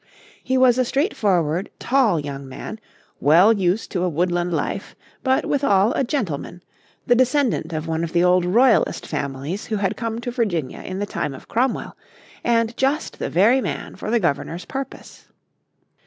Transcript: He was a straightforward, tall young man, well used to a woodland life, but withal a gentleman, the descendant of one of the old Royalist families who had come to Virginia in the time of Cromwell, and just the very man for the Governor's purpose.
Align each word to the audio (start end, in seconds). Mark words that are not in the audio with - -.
He 0.43 0.57
was 0.57 0.79
a 0.79 0.83
straightforward, 0.83 1.69
tall 1.77 2.19
young 2.19 2.49
man, 2.49 2.79
well 3.19 3.53
used 3.53 3.91
to 3.91 4.03
a 4.03 4.09
woodland 4.09 4.51
life, 4.51 4.95
but 5.21 5.45
withal 5.45 5.93
a 5.93 6.03
gentleman, 6.03 6.63
the 7.05 7.13
descendant 7.13 7.71
of 7.71 7.87
one 7.87 8.03
of 8.03 8.11
the 8.11 8.23
old 8.23 8.43
Royalist 8.43 9.05
families 9.05 9.67
who 9.67 9.75
had 9.75 9.95
come 9.95 10.19
to 10.21 10.31
Virginia 10.31 10.79
in 10.81 10.97
the 10.97 11.05
time 11.05 11.35
of 11.35 11.47
Cromwell, 11.47 11.95
and 12.43 12.75
just 12.75 13.19
the 13.19 13.29
very 13.29 13.61
man 13.61 13.95
for 13.95 14.09
the 14.09 14.19
Governor's 14.19 14.65
purpose. 14.65 15.27